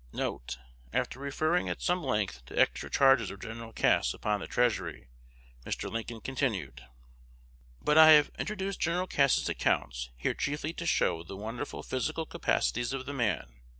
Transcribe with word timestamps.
[After 0.93 1.19
referring 1.19 1.69
at 1.69 1.79
some 1.79 2.03
length 2.03 2.43
to 2.45 2.57
extra 2.57 2.89
"charges" 2.89 3.29
of 3.29 3.39
Gen. 3.39 3.71
Cass 3.73 4.15
upon 4.15 4.39
the 4.39 4.47
Treasury, 4.47 5.09
Mr. 5.63 5.91
Lincoln 5.91 6.21
continued:] 6.21 6.81
But 7.85 7.99
I 7.99 8.13
have 8.13 8.31
introduced 8.39 8.79
Gen. 8.79 9.05
Cass's 9.05 9.47
accounts 9.47 10.09
here 10.17 10.33
chiefly 10.33 10.73
to 10.73 10.87
show 10.87 11.21
the 11.21 11.37
wonderful 11.37 11.83
physical 11.83 12.25
capacities 12.25 12.93
of 12.93 13.05
the 13.05 13.13
man. 13.13 13.59